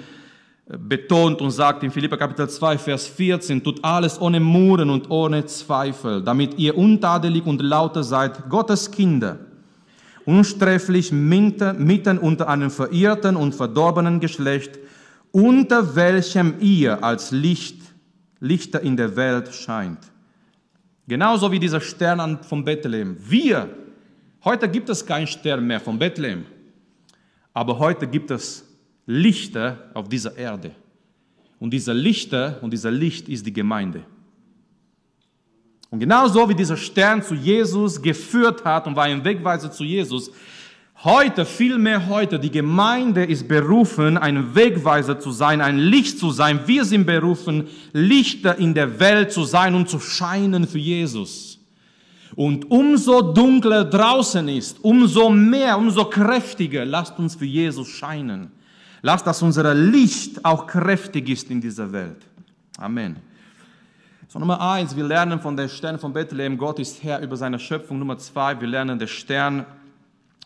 [0.68, 5.46] betont und sagt in Philippa Kapitel 2, Vers 14, tut alles ohne Muren und ohne
[5.46, 9.38] Zweifel, damit ihr untadelig und lauter seid, Gottes Kinder,
[10.26, 14.78] unsträflich mitten unter einem verirrten und verdorbenen Geschlecht,
[15.32, 17.80] unter welchem ihr als Licht,
[18.40, 19.98] Lichter in der Welt scheint.
[21.06, 23.16] Genauso wie dieser Stern von Bethlehem.
[23.18, 23.70] Wir,
[24.44, 26.44] heute gibt es keinen Stern mehr von Bethlehem,
[27.54, 28.67] aber heute gibt es
[29.10, 30.72] Lichter auf dieser Erde.
[31.58, 34.04] Und dieser Lichter und dieser Licht ist die Gemeinde.
[35.88, 40.30] Und genauso wie dieser Stern zu Jesus geführt hat und war ein Wegweiser zu Jesus,
[41.02, 46.30] heute, viel mehr heute, die Gemeinde ist berufen, ein Wegweiser zu sein, ein Licht zu
[46.30, 46.60] sein.
[46.66, 51.58] Wir sind berufen, Lichter in der Welt zu sein und zu scheinen für Jesus.
[52.36, 58.52] Und umso dunkler draußen ist, umso mehr, umso kräftiger, lasst uns für Jesus scheinen.
[59.02, 62.26] Lass, dass unser Licht auch kräftig ist in dieser Welt.
[62.78, 63.16] Amen.
[64.28, 67.58] So, Nummer eins, wir lernen von der Stern von Bethlehem, Gott ist Herr über seine
[67.58, 67.98] Schöpfung.
[67.98, 69.64] Nummer zwei, wir lernen, der Stern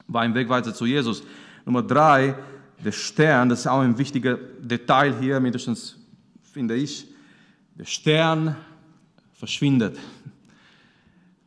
[0.07, 1.23] war ein Wegweiser zu Jesus.
[1.65, 2.37] Nummer drei,
[2.85, 5.97] der Stern, das ist auch ein wichtiger Detail hier, mindestens
[6.43, 7.07] finde ich,
[7.75, 8.57] der Stern
[9.33, 9.99] verschwindet.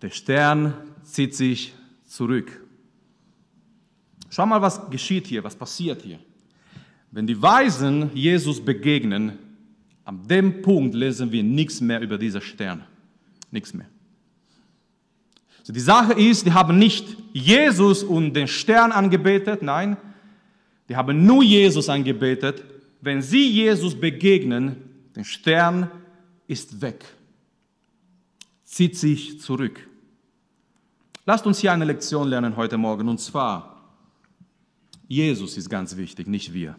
[0.02, 1.74] Der Stern zieht sich
[2.06, 2.62] zurück.
[4.30, 6.20] Schau mal, was geschieht hier, was passiert hier.
[7.16, 9.40] Wenn die Weisen Jesus begegnen,
[10.04, 12.84] an dem Punkt lesen wir nichts mehr über diese Stern.
[13.52, 13.86] Nichts mehr.
[15.60, 19.96] Also die Sache ist, die haben nicht Jesus und den Stern angebetet, nein,
[20.90, 22.66] die haben nur Jesus angebetet.
[23.00, 24.76] Wenn sie Jesus begegnen,
[25.16, 25.90] der Stern
[26.48, 27.06] ist weg.
[28.66, 29.88] zieht sich zurück.
[31.26, 33.94] Lasst uns hier eine Lektion lernen heute Morgen, und zwar,
[35.08, 36.76] Jesus ist ganz wichtig, nicht wir.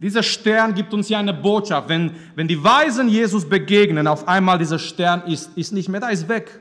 [0.00, 1.88] Dieser Stern gibt uns ja eine Botschaft.
[1.88, 6.10] Wenn, wenn die Weisen Jesus begegnen, auf einmal dieser Stern ist, ist nicht mehr da,
[6.10, 6.60] ist weg.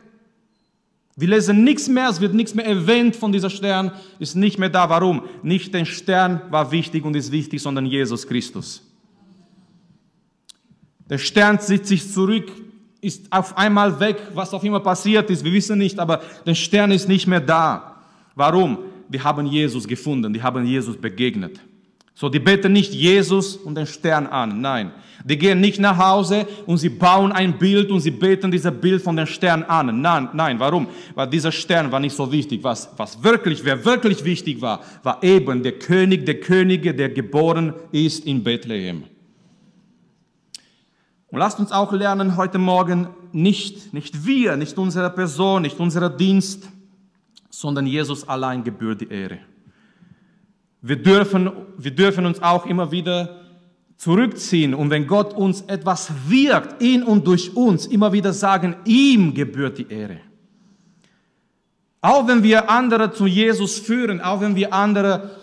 [1.17, 4.69] Wir lesen nichts mehr, es wird nichts mehr erwähnt von dieser Stern, ist nicht mehr
[4.69, 4.89] da.
[4.89, 5.23] Warum?
[5.43, 8.81] Nicht der Stern war wichtig und ist wichtig, sondern Jesus Christus.
[11.09, 12.51] Der Stern zieht sich zurück,
[12.99, 16.91] ist auf einmal weg, was auf immer passiert ist, wir wissen nicht, aber der Stern
[16.91, 18.01] ist nicht mehr da.
[18.33, 18.79] Warum?
[19.07, 21.59] Die haben Jesus gefunden, die haben Jesus begegnet.
[22.17, 24.91] So, die beten nicht Jesus und den Stern an, nein.
[25.25, 29.01] Die gehen nicht nach Hause und sie bauen ein Bild und sie beten dieses Bild
[29.01, 29.99] von dem Stern an.
[29.99, 30.87] Nein, nein, warum?
[31.13, 32.63] Weil dieser Stern war nicht so wichtig.
[32.63, 37.73] Was, was wirklich, wer wirklich wichtig war, war eben der König der Könige, der geboren
[37.91, 39.03] ist in Bethlehem.
[41.27, 46.09] Und lasst uns auch lernen heute Morgen, nicht, nicht wir, nicht unsere Person, nicht unser
[46.09, 46.69] Dienst,
[47.49, 49.39] sondern Jesus allein gebührt die Ehre.
[50.81, 53.41] Wir dürfen, wir dürfen uns auch immer wieder
[53.97, 59.33] zurückziehen und wenn Gott uns etwas wirkt, in und durch uns, immer wieder sagen, ihm
[59.33, 60.19] gebührt die Ehre.
[62.01, 65.37] Auch wenn wir andere zu Jesus führen, auch wenn wir andere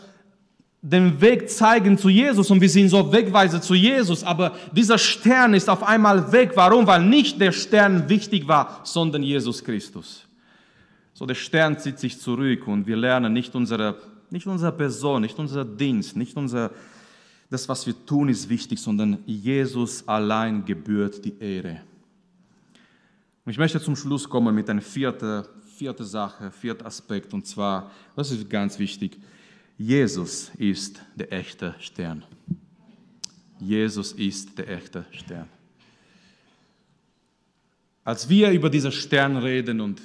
[0.80, 5.54] den Weg zeigen zu Jesus und wir sind so Wegweise zu Jesus, aber dieser Stern
[5.54, 6.52] ist auf einmal weg.
[6.56, 6.86] Warum?
[6.86, 10.26] Weil nicht der Stern wichtig war, sondern Jesus Christus.
[11.14, 13.96] So der Stern zieht sich zurück und wir lernen nicht unsere
[14.32, 16.70] nicht unsere Person, nicht unser Dienst, nicht unser,
[17.50, 21.82] das, was wir tun, ist wichtig, sondern Jesus allein gebührt die Ehre.
[23.44, 25.44] Und ich möchte zum Schluss kommen mit einer vierten,
[25.76, 29.18] vierten Sache, vierten Aspekt, und zwar, das ist ganz wichtig,
[29.76, 32.24] Jesus ist der echte Stern.
[33.58, 35.48] Jesus ist der echte Stern.
[38.04, 40.00] Als wir über diesen Stern reden und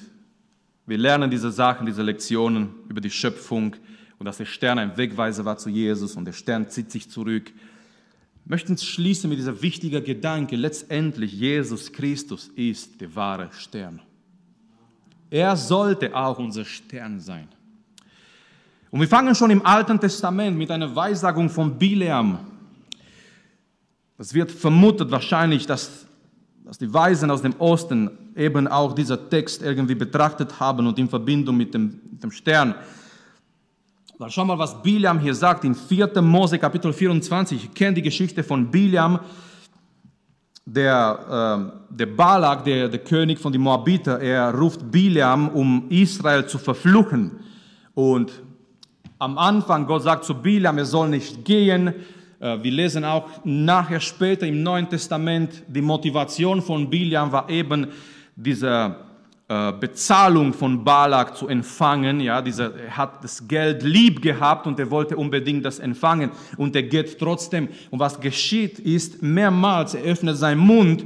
[0.85, 3.75] wir lernen diese Sachen, diese Lektionen über die Schöpfung,
[4.19, 7.51] und dass der Stern ein Wegweiser war zu Jesus und der Stern zieht sich zurück.
[8.45, 14.01] Wir möchten schließen mit dieser wichtigen Gedanke, letztendlich Jesus Christus ist der wahre Stern.
[15.29, 17.49] Er sollte auch unser Stern sein.
[18.89, 22.39] Und wir fangen schon im Alten Testament mit einer Weissagung von Bileam.
[24.17, 26.07] Es wird vermutet wahrscheinlich, dass,
[26.63, 31.09] dass die Weisen aus dem Osten eben auch dieser Text irgendwie betrachtet haben und in
[31.09, 32.75] Verbindung mit dem, mit dem Stern
[34.19, 36.21] dann schau mal, was Biliam hier sagt in 4.
[36.23, 37.65] Mose Kapitel 24.
[37.65, 39.19] Ich kenne die Geschichte von Biliam,
[40.65, 46.47] der, äh, der Balak, der, der König von den Moabiter, er ruft Biliam, um Israel
[46.47, 47.39] zu verfluchen.
[47.93, 48.31] Und
[49.19, 51.93] am Anfang, Gott sagt zu Biliam, er soll nicht gehen.
[52.39, 57.87] Äh, wir lesen auch nachher später im Neuen Testament, die Motivation von Biliam war eben
[58.35, 59.06] dieser
[59.47, 62.19] Bezahlung von Balak zu empfangen.
[62.19, 66.75] Ja, dieser, er hat das Geld lieb gehabt und er wollte unbedingt das empfangen und
[66.75, 67.69] er geht trotzdem.
[67.89, 71.05] Und was geschieht ist, mehrmals er öffnet seinen Mund,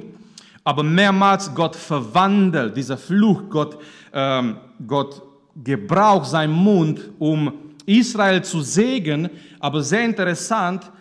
[0.63, 3.43] aber mehrmals Gott verwandelt dieser Fluch.
[3.49, 3.77] Gott,
[4.12, 5.21] ähm, Gott
[5.56, 7.54] gebraucht seinen Mund, um
[7.86, 9.30] Israel zu segnen.
[9.60, 10.91] Aber sehr interessant,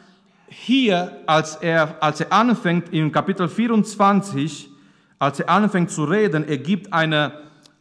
[0.49, 4.70] hier, als er, als er anfängt, im Kapitel 24,
[5.21, 7.33] als er anfängt zu reden, er gibt eine,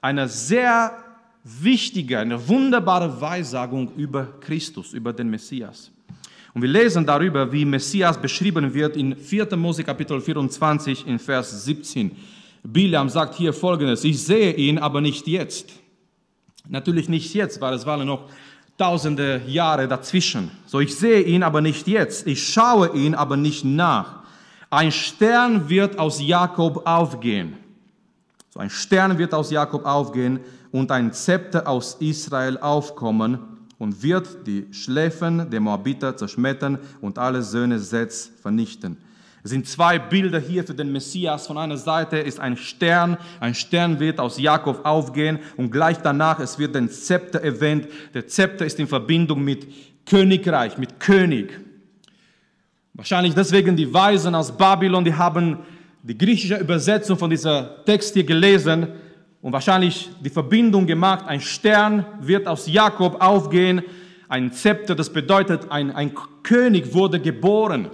[0.01, 0.91] eine sehr
[1.43, 5.89] wichtige, eine wunderbare Weissagung über Christus, über den Messias.
[6.53, 9.55] Und wir lesen darüber, wie Messias beschrieben wird in 4.
[9.55, 12.11] Mose Kapitel 24 in Vers 17.
[12.61, 15.71] Bilam sagt hier folgendes, ich sehe ihn, aber nicht jetzt.
[16.67, 18.29] Natürlich nicht jetzt, weil es waren noch
[18.77, 20.51] tausende Jahre dazwischen.
[20.65, 22.27] So, ich sehe ihn, aber nicht jetzt.
[22.27, 24.18] Ich schaue ihn, aber nicht nach.
[24.71, 27.57] Ein Stern wird aus Jakob aufgehen.
[28.49, 30.39] So ein Stern wird aus Jakob aufgehen
[30.71, 33.39] und ein Zepter aus Israel aufkommen
[33.79, 38.97] und wird die Schläfen der Moabiter zerschmettern und alle Söhne Sets vernichten.
[39.41, 41.47] Es sind zwei Bilder hier für den Messias.
[41.47, 46.39] Von einer Seite ist ein Stern, ein Stern wird aus Jakob aufgehen und gleich danach
[46.39, 47.87] es wird ein Zepter erwähnt.
[48.13, 49.67] Der Zepter ist in Verbindung mit
[50.05, 51.68] Königreich, mit König.
[52.99, 55.59] Wahrscheinlich deswegen die Weisen aus Babylon, die haben
[56.03, 58.89] die griechische Übersetzung von dieser Text hier gelesen
[59.41, 63.83] und wahrscheinlich die Verbindung gemacht, ein Stern wird aus Jakob aufgehen,
[64.27, 66.11] ein Zepter, das bedeutet, ein, ein
[66.43, 67.89] König wurde geboren.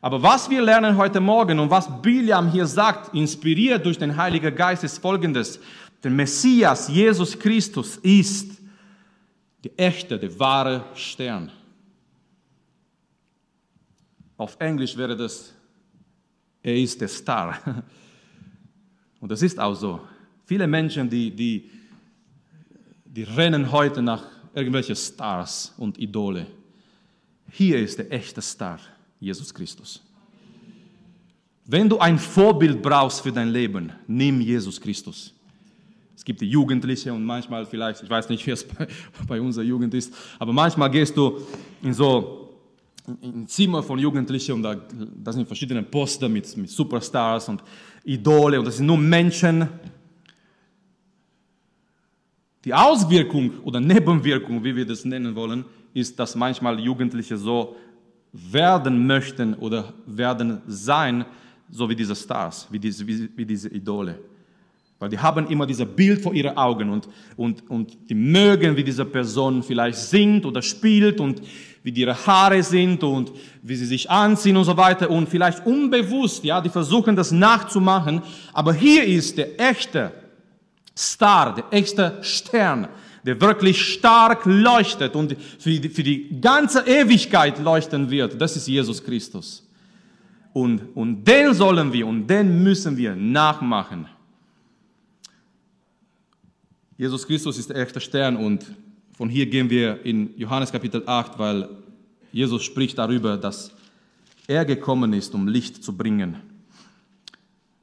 [0.00, 4.54] Aber was wir lernen heute Morgen und was Biliam hier sagt, inspiriert durch den Heiligen
[4.54, 5.58] Geist, ist folgendes.
[6.04, 8.52] Der Messias, Jesus Christus, ist
[9.64, 11.50] der echte, der wahre Stern.
[14.42, 15.52] Auf Englisch wäre das,
[16.64, 17.60] er ist der Star.
[19.20, 20.00] Und das ist auch so.
[20.46, 21.70] Viele Menschen, die, die,
[23.04, 26.48] die rennen heute nach irgendwelchen Stars und Idole.
[27.50, 28.80] Hier ist der echte Star,
[29.20, 30.02] Jesus Christus.
[31.64, 35.32] Wenn du ein Vorbild brauchst für dein Leben, nimm Jesus Christus.
[36.16, 38.88] Es gibt die Jugendliche und manchmal vielleicht, ich weiß nicht, wie es bei,
[39.28, 41.46] bei unserer Jugend ist, aber manchmal gehst du
[41.80, 42.41] in so
[43.06, 47.62] ein Zimmer von Jugendlichen und da, da sind verschiedene Poster mit, mit Superstars und
[48.04, 49.68] Idole und das sind nur Menschen.
[52.64, 57.76] Die Auswirkung oder Nebenwirkung, wie wir das nennen wollen, ist, dass manchmal Jugendliche so
[58.32, 61.24] werden möchten oder werden sein,
[61.68, 64.18] so wie diese Stars, wie diese, wie, wie diese Idole.
[64.98, 68.84] Weil die haben immer dieses Bild vor ihren Augen und, und, und die mögen, wie
[68.84, 71.42] diese Person vielleicht singt oder spielt und
[71.82, 76.44] wie ihre Haare sind und wie sie sich anziehen und so weiter und vielleicht unbewusst,
[76.44, 80.12] ja, die versuchen das nachzumachen, aber hier ist der echte
[80.96, 82.88] Star, der echte Stern,
[83.24, 88.40] der wirklich stark leuchtet und für die, für die ganze Ewigkeit leuchten wird.
[88.40, 89.66] Das ist Jesus Christus.
[90.52, 94.06] Und, und den sollen wir und den müssen wir nachmachen.
[96.98, 98.66] Jesus Christus ist der echte Stern und
[99.22, 101.68] von hier gehen wir in Johannes Kapitel 8, weil
[102.32, 103.70] Jesus spricht darüber, dass
[104.48, 106.38] er gekommen ist, um Licht zu bringen.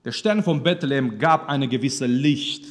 [0.04, 2.66] Der Stern von Bethlehem gab eine gewisse Licht.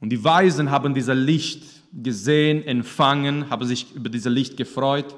[0.00, 1.62] Und die Weisen haben dieses Licht
[1.92, 5.14] gesehen, empfangen, haben sich über dieses Licht gefreut.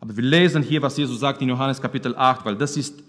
[0.00, 3.02] Aber wir lesen hier, was Jesus sagt in Johannes Kapitel 8, weil das ist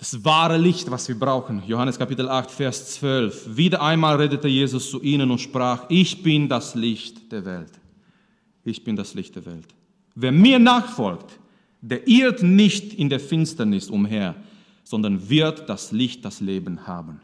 [0.00, 1.62] das wahre Licht, was wir brauchen.
[1.66, 3.54] Johannes Kapitel 8, Vers 12.
[3.54, 7.72] Wieder einmal redete Jesus zu ihnen und sprach, ich bin das Licht der Welt.
[8.64, 9.66] Ich bin das Licht der Welt.
[10.14, 11.38] Wer mir nachfolgt,
[11.82, 14.36] der irrt nicht in der Finsternis umher,
[14.84, 17.20] sondern wird das Licht, das Leben haben.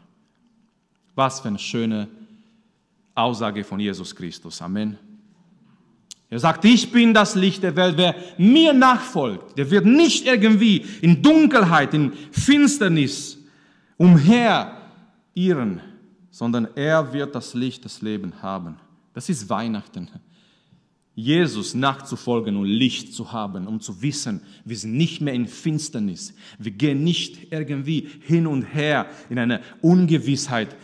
[1.15, 2.07] Was für eine schöne
[3.15, 4.61] Aussage von Jesus Christus.
[4.61, 4.99] Amen.
[6.29, 7.95] Er sagt, ich bin das Licht der Welt.
[7.97, 13.37] Wer mir nachfolgt, der wird nicht irgendwie in Dunkelheit, in Finsternis
[13.95, 15.81] umherirren,
[16.29, 18.75] sondern er wird das Licht des Lebens haben.
[19.13, 20.09] Das ist Weihnachten.
[21.15, 26.35] Jesus nachzufolgen und Licht zu haben, um zu wissen, wir sind nicht mehr in Finsternis.
[26.59, 30.75] Wir gehen nicht irgendwie hin und her in eine Ungewissheit,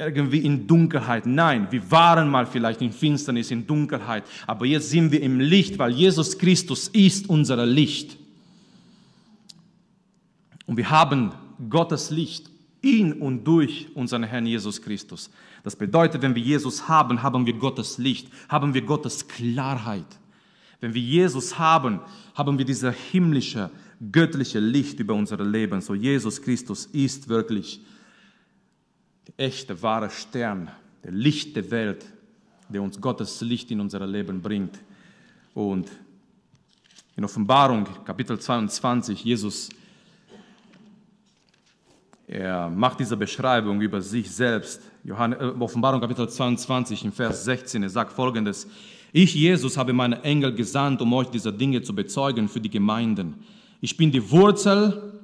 [0.00, 1.26] irgendwie in Dunkelheit.
[1.26, 5.78] Nein, wir waren mal vielleicht in Finsternis, in Dunkelheit, aber jetzt sind wir im Licht,
[5.78, 8.16] weil Jesus Christus ist unser Licht.
[10.66, 11.32] Und wir haben
[11.68, 12.48] Gottes Licht
[12.80, 15.30] in und durch unseren Herrn Jesus Christus.
[15.62, 20.06] Das bedeutet, wenn wir Jesus haben, haben wir Gottes Licht, haben wir Gottes Klarheit.
[20.80, 22.00] Wenn wir Jesus haben,
[22.34, 23.70] haben wir dieses himmlische,
[24.10, 25.82] göttliche Licht über unser Leben.
[25.82, 27.80] So Jesus Christus ist wirklich
[29.36, 30.70] echte, wahre Stern,
[31.04, 32.04] der Licht der Welt,
[32.68, 34.78] der uns Gottes Licht in unser Leben bringt.
[35.54, 35.90] Und
[37.16, 39.68] in Offenbarung, Kapitel 22, Jesus,
[42.26, 44.82] er macht diese Beschreibung über sich selbst.
[45.02, 48.68] Johannes, äh, Offenbarung, Kapitel 22, im Vers 16, er sagt folgendes.
[49.12, 53.34] Ich, Jesus, habe meine Engel gesandt, um euch diese Dinge zu bezeugen für die Gemeinden.
[53.80, 55.20] Ich bin die Wurzel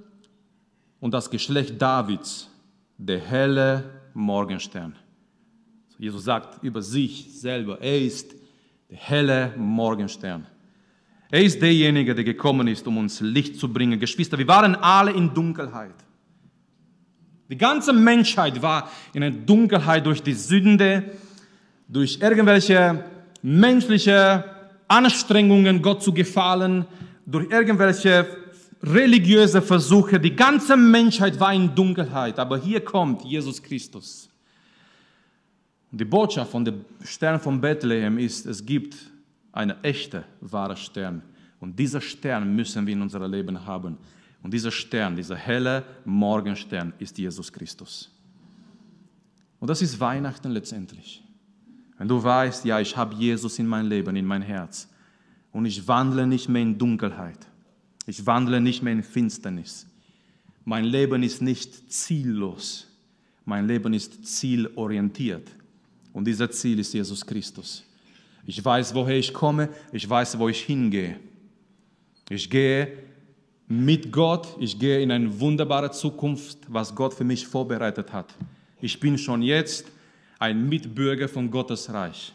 [0.99, 2.51] und das Geschlecht Davids,
[2.99, 4.95] der helle Morgenstern.
[5.99, 8.35] Jesus sagt über sich selber, er ist
[8.91, 10.47] der helle Morgenstern.
[11.31, 13.99] Er ist derjenige, der gekommen ist, um uns Licht zu bringen.
[13.99, 15.95] Geschwister, wir waren alle in Dunkelheit.
[17.49, 21.05] Die ganze Menschheit war in einer Dunkelheit durch die Sünde,
[21.89, 23.05] durch irgendwelche
[23.43, 24.45] menschliche
[24.89, 26.87] Anstrengungen, Gott zu gefallen,
[27.25, 28.27] durch irgendwelche
[28.83, 30.21] religiöse Versuche.
[30.21, 34.29] Die ganze Menschheit war in Dunkelheit, aber hier kommt Jesus Christus.
[35.91, 38.97] Die Botschaft von dem Stern von Bethlehem ist, es gibt
[39.53, 41.23] einen echten, wahren Stern.
[41.59, 43.97] Und dieser Stern müssen wir in unserem Leben haben.
[44.43, 48.11] Und dieser Stern, dieser helle Morgenstern ist Jesus Christus.
[49.59, 51.23] Und das ist Weihnachten letztendlich.
[51.97, 54.87] Wenn du weißt, ja, ich habe Jesus in mein Leben, in mein Herz.
[55.51, 57.39] Und ich wandle nicht mehr in Dunkelheit
[58.07, 59.87] ich wandle nicht mehr in Finsternis.
[60.65, 62.89] Mein Leben ist nicht ziellos.
[63.45, 65.49] Mein Leben ist zielorientiert.
[66.13, 67.85] Und dieser Ziel ist Jesus Christus.
[68.47, 69.69] Ich weiß, woher ich komme.
[69.93, 71.19] Ich weiß, wo ich hingehe.
[72.29, 72.97] Ich gehe
[73.69, 74.49] mit Gott.
[74.59, 78.35] Ich gehe in eine wunderbare Zukunft, was Gott für mich vorbereitet hat.
[78.81, 79.87] Ich bin schon jetzt
[80.39, 82.33] ein Mitbürger von Gottes Reich.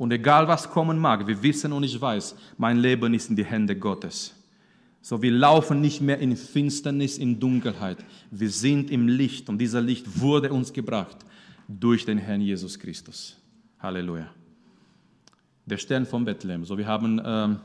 [0.00, 3.44] Und egal was kommen mag, wir wissen und ich weiß, mein Leben ist in die
[3.44, 4.34] Hände Gottes.
[5.02, 7.98] So, wir laufen nicht mehr in Finsternis, in Dunkelheit.
[8.30, 11.18] Wir sind im Licht und dieser Licht wurde uns gebracht
[11.68, 13.36] durch den Herrn Jesus Christus.
[13.78, 14.30] Halleluja.
[15.66, 16.64] Der Stern von Bethlehem.
[16.64, 17.60] So, wir haben ähm,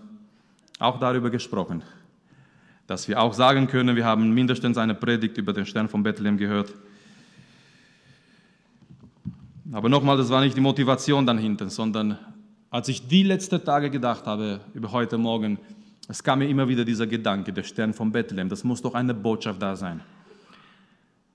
[0.78, 1.84] auch darüber gesprochen,
[2.86, 6.38] dass wir auch sagen können, wir haben mindestens eine Predigt über den Stern von Bethlehem
[6.38, 6.74] gehört.
[9.72, 12.20] Aber nochmal, das war nicht die Motivation dann hinten, sondern
[12.70, 15.58] als ich die letzten Tage gedacht habe über heute Morgen,
[16.08, 19.14] es kam mir immer wieder dieser Gedanke, der Stern von Bethlehem, das muss doch eine
[19.14, 20.02] Botschaft da sein.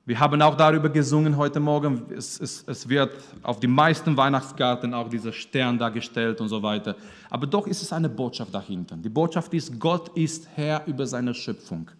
[0.07, 3.13] Wir haben auch darüber gesungen heute Morgen, es, es, es wird
[3.43, 6.97] auf die meisten Weihnachtskarten auch dieser Stern dargestellt und so weiter.
[7.29, 8.97] Aber doch ist es eine Botschaft dahinter.
[8.97, 11.91] Die Botschaft ist, Gott ist Herr über seine Schöpfung.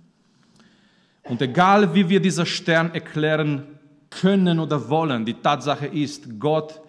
[1.25, 3.80] Und egal wie wir dieser Stern erklären
[4.11, 6.81] können oder wollen, die Tatsache ist, Gott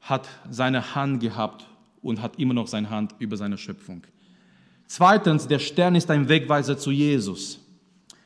[0.00, 1.66] hat seine Hand gehabt
[2.02, 4.02] und hat immer noch seine Hand über seine Schöpfung.
[4.86, 7.60] Zweitens, der Stern ist ein Wegweiser zu Jesus.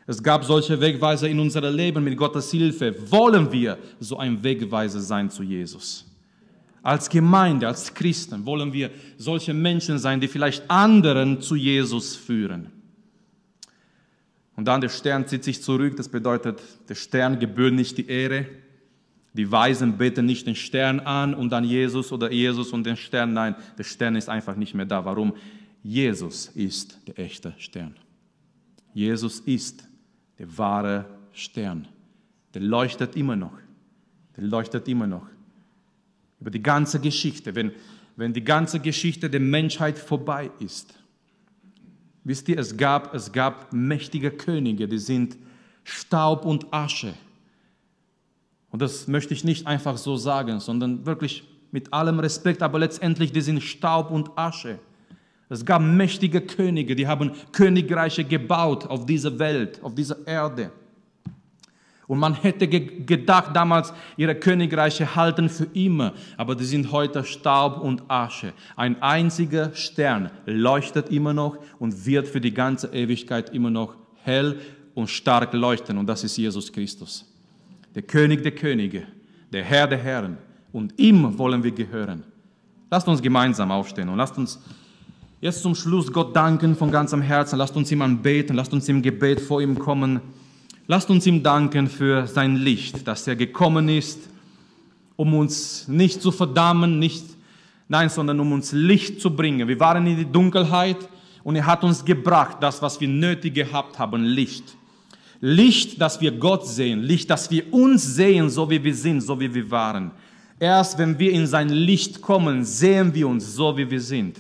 [0.06, 2.94] Es gab solche Wegweiser in unserem Leben mit Gottes Hilfe.
[3.10, 6.06] Wollen wir so ein Wegweiser sein zu Jesus?
[6.82, 12.70] Als Gemeinde, als Christen wollen wir solche Menschen sein, die vielleicht anderen zu Jesus führen.
[14.56, 15.96] Und dann der Stern zieht sich zurück.
[15.96, 18.46] Das bedeutet, der Stern gebührt nicht die Ehre.
[19.32, 23.32] Die Weisen beten nicht den Stern an und dann Jesus oder Jesus und den Stern.
[23.32, 25.04] Nein, der Stern ist einfach nicht mehr da.
[25.04, 25.34] Warum?
[25.82, 27.96] Jesus ist der echte Stern.
[28.94, 29.88] Jesus ist
[30.38, 31.88] der wahre Stern.
[32.54, 33.58] Der leuchtet immer noch.
[34.36, 35.26] Der leuchtet immer noch.
[36.40, 37.56] Über die ganze Geschichte.
[37.56, 37.72] Wenn,
[38.14, 40.94] wenn die ganze Geschichte der Menschheit vorbei ist.
[42.24, 45.36] Wisst ihr, es gab, es gab mächtige Könige, die sind
[45.84, 47.14] Staub und Asche.
[48.70, 53.30] Und das möchte ich nicht einfach so sagen, sondern wirklich mit allem Respekt, aber letztendlich,
[53.30, 54.78] die sind Staub und Asche.
[55.48, 60.72] Es gab mächtige Könige, die haben Königreiche gebaut auf dieser Welt, auf dieser Erde.
[62.06, 67.80] Und man hätte gedacht damals, ihre Königreiche halten für immer, aber die sind heute Staub
[67.80, 68.52] und Asche.
[68.76, 74.60] Ein einziger Stern leuchtet immer noch und wird für die ganze Ewigkeit immer noch hell
[74.94, 75.96] und stark leuchten.
[75.96, 77.24] Und das ist Jesus Christus,
[77.94, 79.04] der König der Könige,
[79.50, 80.36] der Herr der Herren.
[80.72, 82.24] Und ihm wollen wir gehören.
[82.90, 84.60] Lasst uns gemeinsam aufstehen und lasst uns
[85.44, 87.58] Jetzt zum Schluss Gott danken von ganzem Herzen.
[87.58, 90.22] Lasst uns ihm anbeten, lasst uns im Gebet vor ihm kommen.
[90.86, 94.28] Lasst uns ihm danken für sein Licht, dass er gekommen ist,
[95.16, 97.24] um uns nicht zu verdammen, nicht,
[97.88, 99.66] nein, sondern um uns Licht zu bringen.
[99.66, 101.08] Wir waren in die Dunkelheit
[101.42, 104.76] und er hat uns gebracht, das, was wir nötig gehabt haben, Licht.
[105.40, 109.40] Licht, dass wir Gott sehen, Licht, dass wir uns sehen, so wie wir sind, so
[109.40, 110.10] wie wir waren.
[110.60, 114.38] Erst wenn wir in sein Licht kommen, sehen wir uns so, wie wir sind.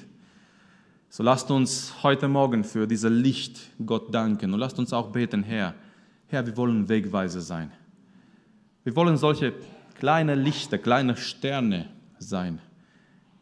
[1.08, 5.42] So lasst uns heute Morgen für dieses Licht Gott danken und lasst uns auch beten,
[5.42, 5.74] Herr.
[6.34, 7.70] Herr, wir wollen Wegweise sein.
[8.82, 9.52] Wir wollen solche
[9.94, 12.58] kleine Lichter, kleine Sterne sein,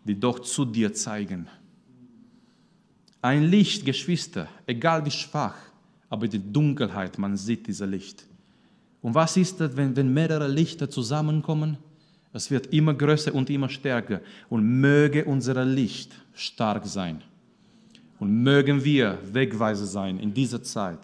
[0.05, 1.49] die doch zu dir zeigen.
[3.23, 5.55] Ein Licht, Geschwister, egal wie schwach,
[6.11, 8.27] aber die Dunkelheit, man sieht dieses Licht.
[9.01, 11.79] Und was ist das, wenn, wenn mehrere Lichter zusammenkommen?
[12.35, 14.21] Es wird immer größer und immer stärker.
[14.51, 17.23] Und möge unser Licht stark sein.
[18.19, 20.99] Und mögen wir Wegweise sein in dieser Zeit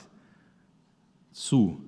[1.38, 1.80] zu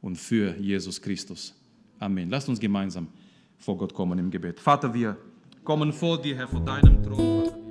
[0.00, 1.54] und für Jesus Christus.
[1.98, 2.28] Amen.
[2.28, 3.08] Lasst uns gemeinsam
[3.56, 4.60] vor Gott kommen im Gebet.
[4.60, 5.16] Vater, wir
[5.64, 7.61] kommen vor dir, Herr, vor deinem Thron.